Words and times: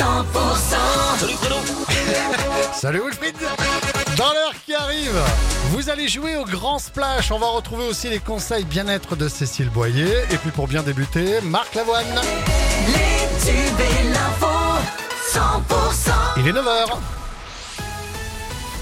Salut 0.00 1.34
Bruno 1.42 1.56
Salut 2.72 3.02
Wilfried 3.04 3.36
Dans 4.16 4.32
l'heure 4.32 4.54
qui 4.64 4.74
arrive, 4.74 5.20
vous 5.72 5.90
allez 5.90 6.08
jouer 6.08 6.38
au 6.38 6.46
Grand 6.46 6.78
Splash. 6.78 7.30
On 7.30 7.38
va 7.38 7.48
retrouver 7.48 7.86
aussi 7.86 8.08
les 8.08 8.18
conseils 8.18 8.64
bien-être 8.64 9.14
de 9.14 9.28
Cécile 9.28 9.68
Boyer. 9.68 10.22
Et 10.30 10.38
puis 10.38 10.52
pour 10.52 10.68
bien 10.68 10.82
débuter, 10.82 11.42
Marc 11.42 11.74
Lavoine. 11.74 12.06
Les 12.86 13.28
tubes 13.44 13.78
et 13.78 14.04
l'info, 14.08 14.46
100%. 15.34 16.12
Il 16.38 16.48
est 16.48 16.52
9h. 16.52 17.19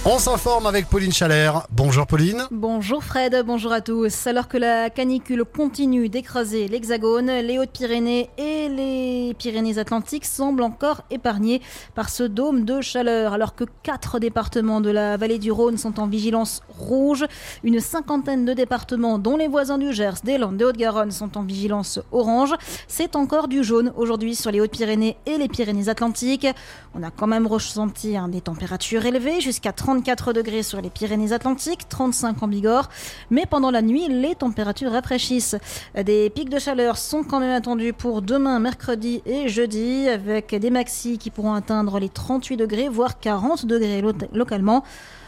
On 0.04 0.18
s'informe 0.18 0.66
avec 0.66 0.88
Pauline 0.88 1.12
Chalère. 1.12 1.66
Bonjour 1.70 2.06
Pauline. 2.06 2.44
Bonjour 2.52 3.02
Fred, 3.02 3.42
bonjour 3.44 3.72
à 3.72 3.80
tous. 3.80 4.28
Alors 4.28 4.46
que 4.46 4.56
la 4.56 4.90
canicule 4.90 5.44
continue 5.44 6.08
d'écraser 6.08 6.68
l'Hexagone, 6.68 7.26
les 7.26 7.58
Hautes-Pyrénées 7.58 8.30
et 8.38 8.68
les 8.68 9.34
Pyrénées-Atlantiques 9.34 10.24
semblent 10.24 10.62
encore 10.62 11.02
épargnés 11.10 11.60
par 11.96 12.10
ce 12.10 12.22
dôme 12.22 12.64
de 12.64 12.80
chaleur. 12.80 13.32
Alors 13.32 13.56
que 13.56 13.64
quatre 13.82 14.20
départements 14.20 14.80
de 14.80 14.90
la 14.90 15.16
vallée 15.16 15.38
du 15.38 15.50
Rhône 15.50 15.76
sont 15.76 15.98
en 16.00 16.06
vigilance 16.06 16.62
rouge, 16.68 17.26
une 17.64 17.80
cinquantaine 17.80 18.44
de 18.44 18.54
départements, 18.54 19.18
dont 19.18 19.36
les 19.36 19.48
voisins 19.48 19.78
du 19.78 19.92
Gers, 19.92 20.22
des 20.22 20.38
Landes, 20.38 20.56
de 20.56 20.64
Haute-Garonne, 20.64 21.10
sont 21.10 21.36
en 21.36 21.42
vigilance 21.42 22.00
orange. 22.12 22.54
C'est 22.86 23.16
encore 23.16 23.48
du 23.48 23.64
jaune 23.64 23.92
aujourd'hui 23.96 24.36
sur 24.36 24.52
les 24.52 24.60
Hautes-Pyrénées 24.60 25.16
et 25.26 25.38
les 25.38 25.48
Pyrénées-Atlantiques. 25.48 26.46
On 26.94 27.02
a 27.02 27.10
quand 27.10 27.26
même 27.26 27.48
ressenti 27.48 28.16
hein, 28.16 28.28
des 28.28 28.40
températures 28.40 29.04
élevées, 29.04 29.40
jusqu'à 29.40 29.72
34 29.92 30.34
degrés 30.34 30.62
sur 30.62 30.82
les 30.82 30.90
Pyrénées-Atlantiques, 30.90 31.88
35 31.88 32.42
en 32.42 32.46
Bigorre. 32.48 32.90
Mais 33.30 33.46
pendant 33.46 33.70
la 33.70 33.80
nuit, 33.80 34.06
les 34.10 34.34
températures 34.34 34.92
rafraîchissent. 34.92 35.56
Des 36.04 36.28
pics 36.28 36.50
de 36.50 36.58
chaleur 36.58 36.98
sont 36.98 37.22
quand 37.24 37.40
même 37.40 37.54
attendus 37.56 37.94
pour 37.94 38.20
demain, 38.20 38.58
mercredi 38.58 39.22
et 39.24 39.48
jeudi, 39.48 40.06
avec 40.06 40.54
des 40.54 40.68
maxis 40.70 41.16
qui 41.16 41.30
pourront 41.30 41.54
atteindre 41.54 41.98
les 42.00 42.10
38 42.10 42.58
degrés, 42.58 42.90
voire 42.90 43.18
40 43.18 43.64
degrés 43.64 44.02
lo- 44.02 44.12
localement. 44.34 44.84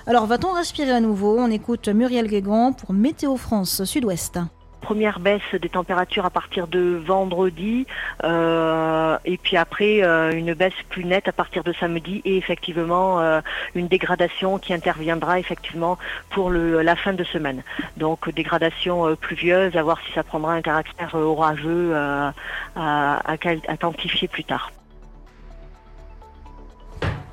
Alors 0.07 0.27
va-t-on 0.27 0.53
respirer 0.53 0.91
à 0.93 1.01
nouveau? 1.01 1.39
On 1.39 1.51
écoute 1.51 1.89
Muriel 1.89 2.27
Guégan 2.29 2.75
pour 2.75 2.93
Météo 2.93 3.39
France 3.39 3.85
Sud-Ouest. 3.85 4.41
Première 4.81 5.21
baisse 5.21 5.55
des 5.61 5.69
températures 5.69 6.25
à 6.27 6.31
partir 6.31 6.67
de 6.67 7.01
vendredi 7.05 7.87
euh, 8.25 9.17
et 9.25 9.39
puis 9.39 9.57
après 9.57 10.03
euh, 10.03 10.33
une 10.33 10.55
baisse 10.55 10.75
plus 10.89 11.05
nette 11.05 11.29
à 11.29 11.33
partir 11.33 11.63
de 11.65 11.73
samedi 11.73 12.23
et 12.25 12.37
effectivement 12.37 13.21
euh, 13.21 13.41
une 13.75 13.89
dégradation 13.89 14.59
qui 14.59 14.73
interviendra 14.75 15.39
effectivement 15.39 15.99
pour 16.31 16.51
le, 16.51 16.83
la 16.83 16.97
fin 16.97 17.13
de 17.13 17.25
semaine. 17.25 17.63
Donc 17.97 18.31
dégradation 18.31 19.07
euh, 19.07 19.17
pluvieuse, 19.17 19.77
à 19.77 19.83
voir 19.83 19.99
si 20.07 20.13
ça 20.13 20.25
prendra 20.25 20.55
un 20.55 20.63
caractère 20.63 21.15
euh, 21.15 21.25
orageux 21.25 21.93
euh, 21.95 22.31
à, 22.77 23.33
à 23.33 23.37
à 23.69 23.77
quantifier 23.77 24.29
plus 24.29 24.45
tard. 24.45 24.71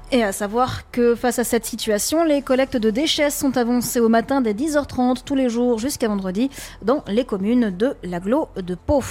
Et 0.10 0.24
à 0.24 0.32
savoir 0.32 0.90
que 0.92 1.16
face 1.16 1.38
à 1.38 1.44
cette 1.44 1.66
situation, 1.66 2.24
les 2.24 2.42
collectes 2.42 2.78
de 2.78 2.90
déchets 2.90 3.30
sont 3.30 3.58
avancées 3.58 4.00
au 4.00 4.08
matin 4.08 4.40
dès 4.40 4.54
10h30 4.54 5.24
tous 5.26 5.36
les 5.36 5.50
jours 5.50 5.80
jusqu'à 5.80 6.08
vendredi 6.08 6.50
dans 6.82 7.04
les 7.08 7.26
communes 7.26 7.76
de 7.76 7.94
l'aglo 8.04 8.48
de 8.56 8.76
Pau. 8.76 9.04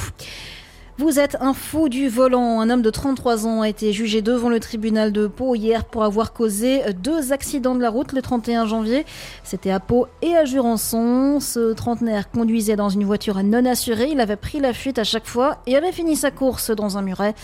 Vous 0.98 1.20
êtes 1.20 1.36
un 1.42 1.52
fou 1.52 1.90
du 1.90 2.08
volant. 2.08 2.58
Un 2.58 2.70
homme 2.70 2.80
de 2.80 2.88
33 2.88 3.46
ans 3.46 3.60
a 3.60 3.68
été 3.68 3.92
jugé 3.92 4.22
devant 4.22 4.48
le 4.48 4.60
tribunal 4.60 5.12
de 5.12 5.26
Pau 5.26 5.54
hier 5.54 5.84
pour 5.84 6.04
avoir 6.04 6.32
causé 6.32 6.80
deux 6.94 7.34
accidents 7.34 7.74
de 7.74 7.82
la 7.82 7.90
route 7.90 8.14
le 8.14 8.22
31 8.22 8.64
janvier. 8.64 9.04
C'était 9.44 9.70
à 9.70 9.78
Pau 9.78 10.06
et 10.22 10.34
à 10.34 10.46
Jurançon. 10.46 11.38
Ce 11.38 11.74
trentenaire 11.74 12.30
conduisait 12.30 12.76
dans 12.76 12.88
une 12.88 13.04
voiture 13.04 13.42
non 13.44 13.66
assurée. 13.66 14.08
Il 14.10 14.20
avait 14.20 14.36
pris 14.36 14.58
la 14.58 14.72
fuite 14.72 14.98
à 14.98 15.04
chaque 15.04 15.26
fois 15.26 15.58
et 15.66 15.76
avait 15.76 15.92
fini 15.92 16.16
sa 16.16 16.30
course 16.30 16.70
dans 16.70 16.96
un 16.96 17.02
muret. 17.02 17.34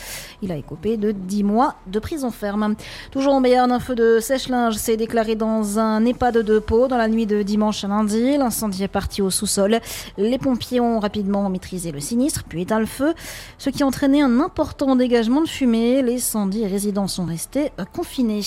Il 0.40 0.50
a 0.50 0.56
écopé 0.56 0.96
de 0.96 1.10
10 1.12 1.44
mois 1.44 1.74
de 1.88 1.98
prison 1.98 2.30
ferme. 2.30 2.74
Toujours 3.10 3.34
en 3.34 3.42
Béarn, 3.42 3.70
un 3.70 3.80
feu 3.80 3.94
de 3.94 4.18
sèche-linge 4.18 4.76
s'est 4.76 4.96
déclaré 4.96 5.34
dans 5.34 5.78
un 5.78 6.06
EHPAD 6.06 6.38
de 6.38 6.58
Pau 6.58 6.88
dans 6.88 6.96
la 6.96 7.06
nuit 7.06 7.26
de 7.26 7.42
dimanche 7.42 7.84
à 7.84 7.88
lundi. 7.88 8.38
L'incendie 8.38 8.84
est 8.84 8.88
parti 8.88 9.20
au 9.20 9.28
sous-sol. 9.28 9.78
Les 10.16 10.38
pompiers 10.38 10.80
ont 10.80 11.00
rapidement 11.00 11.50
maîtrisé 11.50 11.92
le 11.92 12.00
sinistre, 12.00 12.44
puis 12.48 12.62
éteint 12.62 12.80
le 12.80 12.86
feu, 12.86 13.12
ce 13.58 13.70
qui 13.70 13.82
a 13.82 13.86
entraîné 13.86 14.22
un 14.22 14.40
important 14.40 14.96
dégagement 14.96 15.40
de 15.40 15.48
fumée. 15.48 16.02
Les 16.02 16.18
110 16.18 16.66
résidents 16.66 17.08
sont 17.08 17.24
restés 17.24 17.72
euh, 17.78 17.84
confinés. 17.84 18.42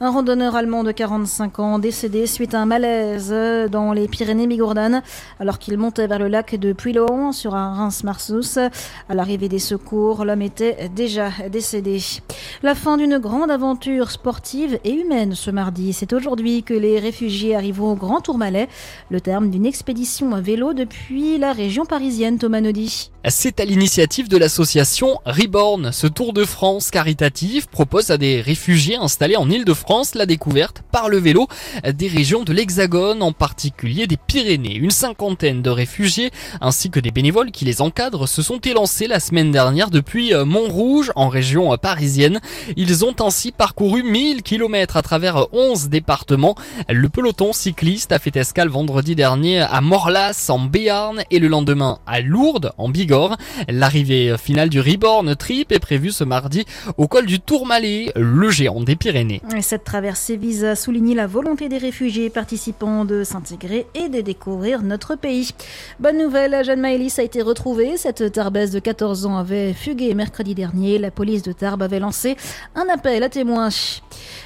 Un 0.00 0.10
randonneur 0.10 0.56
allemand 0.56 0.84
de 0.84 0.92
45 0.92 1.58
ans 1.58 1.78
décédé 1.78 2.26
suite 2.26 2.54
à 2.54 2.60
un 2.60 2.66
malaise 2.66 3.30
euh, 3.32 3.68
dans 3.68 3.92
les 3.92 4.08
Pyrénées-Bigourdanes 4.08 5.02
alors 5.40 5.58
qu'il 5.58 5.76
montait 5.78 6.06
vers 6.06 6.18
le 6.18 6.28
lac 6.28 6.54
de 6.54 6.72
Puylon 6.72 7.32
sur 7.32 7.54
un 7.54 7.74
Reims-Marsous. 7.74 8.58
À 9.08 9.14
l'arrivée 9.14 9.48
des 9.48 9.58
secours, 9.58 10.24
l'homme 10.24 10.42
était 10.42 10.88
déjà 10.88 11.30
décédé. 11.50 12.00
La 12.62 12.74
fin 12.74 12.96
d'une 12.96 13.18
grande 13.18 13.50
aventure 13.50 14.10
sportive 14.10 14.78
et 14.84 14.92
humaine 14.92 15.34
ce 15.34 15.50
mardi. 15.50 15.92
C'est 15.92 16.12
aujourd'hui 16.12 16.62
que 16.62 16.74
les 16.74 16.98
réfugiés 16.98 17.54
arriveront 17.54 17.92
au 17.92 17.96
Grand 17.96 18.20
Tourmalet, 18.20 18.68
le 19.10 19.20
terme 19.20 19.50
d'une 19.50 19.66
expédition 19.66 20.34
à 20.34 20.40
vélo 20.40 20.72
depuis 20.74 21.38
la 21.38 21.52
région 21.52 21.84
parisienne, 21.84 22.38
Thomas 22.38 22.60
Naudy. 22.60 23.10
C'est 23.28 23.60
à 23.60 23.64
l'initiative 23.64 24.07
de 24.08 24.38
l'association 24.38 25.20
Reborn. 25.26 25.92
Ce 25.92 26.06
Tour 26.06 26.32
de 26.32 26.46
France 26.46 26.90
caritatif 26.90 27.66
propose 27.66 28.10
à 28.10 28.16
des 28.16 28.40
réfugiés 28.40 28.96
installés 28.96 29.36
en 29.36 29.50
Île-de-France 29.50 30.14
la 30.14 30.24
découverte 30.24 30.82
par 30.90 31.10
le 31.10 31.18
vélo 31.18 31.46
des 31.92 32.08
régions 32.08 32.42
de 32.42 32.54
l'Hexagone, 32.54 33.22
en 33.22 33.32
particulier 33.32 34.06
des 34.06 34.16
Pyrénées. 34.16 34.74
Une 34.74 34.90
cinquantaine 34.90 35.60
de 35.60 35.68
réfugiés 35.68 36.30
ainsi 36.62 36.88
que 36.88 37.00
des 37.00 37.10
bénévoles 37.10 37.50
qui 37.50 37.66
les 37.66 37.82
encadrent 37.82 38.26
se 38.26 38.40
sont 38.40 38.58
élancés 38.60 39.08
la 39.08 39.20
semaine 39.20 39.52
dernière 39.52 39.90
depuis 39.90 40.32
euh, 40.32 40.46
Montrouge 40.46 41.12
en 41.14 41.28
région 41.28 41.74
euh, 41.74 41.76
parisienne. 41.76 42.40
Ils 42.76 43.04
ont 43.04 43.14
ainsi 43.20 43.52
parcouru 43.52 44.02
1000 44.02 44.42
km 44.42 44.96
à 44.96 45.02
travers 45.02 45.52
11 45.52 45.90
départements. 45.90 46.54
Le 46.88 47.10
peloton 47.10 47.52
cycliste 47.52 48.10
a 48.12 48.18
fait 48.18 48.36
escale 48.36 48.68
vendredi 48.68 49.14
dernier 49.14 49.60
à 49.60 49.82
Morlas 49.82 50.46
en 50.48 50.60
Béarn 50.60 51.22
et 51.30 51.38
le 51.38 51.48
lendemain 51.48 51.98
à 52.06 52.20
Lourdes 52.22 52.72
en 52.78 52.88
Bigorre. 52.88 53.36
L'arrivée 53.68 53.97
finale 54.38 54.68
du 54.68 54.80
Reborn 54.80 55.34
Trip 55.36 55.72
est 55.72 55.78
prévue 55.78 56.10
ce 56.10 56.24
mardi 56.24 56.64
au 56.96 57.08
col 57.08 57.26
du 57.26 57.40
Tourmalet, 57.40 58.12
le 58.16 58.50
géant 58.50 58.82
des 58.82 58.96
Pyrénées. 58.96 59.42
Et 59.56 59.62
cette 59.62 59.84
traversée 59.84 60.36
vise 60.36 60.64
à 60.64 60.76
souligner 60.76 61.14
la 61.14 61.26
volonté 61.26 61.68
des 61.68 61.78
réfugiés 61.78 62.30
participants 62.30 63.04
de 63.04 63.24
s'intégrer 63.24 63.86
et 63.94 64.08
de 64.08 64.20
découvrir 64.20 64.82
notre 64.82 65.16
pays. 65.16 65.50
Bonne 66.00 66.18
nouvelle, 66.18 66.64
Jeanne 66.64 66.80
Maëlys 66.80 67.18
a 67.18 67.22
été 67.22 67.42
retrouvée. 67.42 67.96
Cette 67.96 68.32
Tarbesse 68.32 68.70
de 68.70 68.78
14 68.78 69.26
ans 69.26 69.36
avait 69.36 69.72
fugué 69.72 70.14
mercredi 70.14 70.54
dernier. 70.54 70.98
La 70.98 71.10
police 71.10 71.42
de 71.42 71.52
Tarbes 71.52 71.82
avait 71.82 72.00
lancé 72.00 72.36
un 72.74 72.86
appel 72.92 73.22
à 73.22 73.28
témoins. 73.28 73.68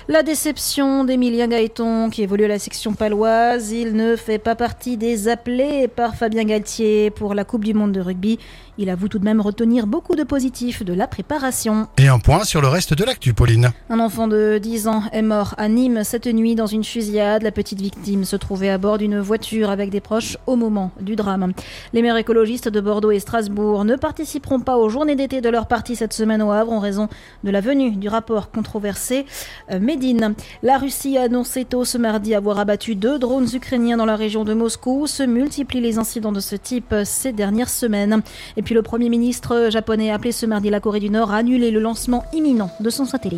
La 0.08 0.22
déception 0.22 1.04
d'Emilien 1.04 1.48
Gaëton, 1.48 2.10
qui 2.10 2.22
évolue 2.22 2.44
à 2.44 2.48
la 2.48 2.58
section 2.58 2.94
paloise. 2.94 3.72
Il 3.72 3.94
ne 3.94 4.16
fait 4.16 4.38
pas 4.38 4.54
partie 4.54 4.96
des 4.96 5.28
appelés 5.28 5.88
par 5.88 6.16
Fabien 6.16 6.44
Galtier 6.44 7.10
pour 7.10 7.34
la 7.34 7.44
Coupe 7.44 7.64
du 7.64 7.74
Monde 7.74 7.92
de 7.92 8.00
rugby. 8.00 8.38
Il 8.78 8.88
avoue 8.88 9.08
tout 9.08 9.18
de 9.18 9.24
même 9.24 9.40
retenir 9.42 9.86
beaucoup 9.86 10.14
de 10.14 10.22
positifs 10.22 10.82
de 10.82 10.92
la 10.92 11.06
préparation. 11.06 11.88
Et 11.98 12.08
un 12.08 12.18
point 12.18 12.44
sur 12.44 12.60
le 12.60 12.68
reste 12.68 12.94
de 12.94 13.04
l'actu, 13.04 13.34
Pauline. 13.34 13.72
Un 13.90 14.00
enfant 14.00 14.28
de 14.28 14.58
10 14.58 14.88
ans 14.88 15.02
est 15.12 15.22
mort 15.22 15.54
à 15.58 15.68
Nîmes 15.68 16.04
cette 16.04 16.26
nuit 16.26 16.54
dans 16.54 16.66
une 16.66 16.84
fusillade. 16.84 17.42
La 17.42 17.50
petite 17.50 17.80
victime 17.80 18.24
se 18.24 18.36
trouvait 18.36 18.70
à 18.70 18.78
bord 18.78 18.98
d'une 18.98 19.18
voiture 19.20 19.70
avec 19.70 19.90
des 19.90 20.00
proches 20.00 20.36
au 20.46 20.56
moment 20.56 20.90
du 21.00 21.16
drame. 21.16 21.52
Les 21.92 22.02
maires 22.02 22.16
écologistes 22.16 22.68
de 22.68 22.80
Bordeaux 22.80 23.10
et 23.10 23.18
Strasbourg 23.18 23.84
ne 23.84 23.96
participeront 23.96 24.60
pas 24.60 24.76
aux 24.76 24.88
journées 24.88 25.16
d'été 25.16 25.40
de 25.40 25.48
leur 25.48 25.66
parti 25.66 25.96
cette 25.96 26.12
semaine 26.12 26.42
au 26.42 26.52
Havre 26.52 26.72
en 26.72 26.80
raison 26.80 27.08
de 27.44 27.50
la 27.50 27.60
venue 27.60 27.92
du 27.92 28.08
rapport 28.08 28.50
controversé 28.50 29.26
euh, 29.70 29.80
Médine. 29.80 30.34
La 30.62 30.78
Russie 30.78 31.18
a 31.18 31.22
annoncé 31.22 31.64
tôt 31.64 31.84
ce 31.84 31.98
mardi 31.98 32.34
avoir 32.34 32.58
abattu 32.58 32.94
deux 32.94 33.18
drones 33.18 33.48
ukrainiens 33.52 33.96
dans 33.96 34.06
la 34.06 34.16
région 34.16 34.44
de 34.44 34.54
Moscou. 34.54 35.06
Se 35.06 35.22
multiplient 35.22 35.80
les 35.80 35.98
incidents 35.98 36.32
de 36.32 36.40
ce 36.40 36.56
type 36.56 36.94
ces 37.04 37.32
dernières 37.32 37.68
semaines. 37.68 38.22
Et 38.56 38.62
puis 38.62 38.74
le 38.74 38.82
Premier 38.82 39.08
ministre 39.32 39.70
japonais 39.70 40.10
a 40.10 40.16
appelé 40.16 40.30
ce 40.30 40.44
mardi 40.44 40.68
la 40.68 40.78
Corée 40.78 41.00
du 41.00 41.08
Nord 41.08 41.32
à 41.32 41.38
annuler 41.38 41.70
le 41.70 41.80
lancement 41.80 42.22
imminent 42.34 42.68
de 42.80 42.90
son 42.90 43.06
satellite. 43.06 43.30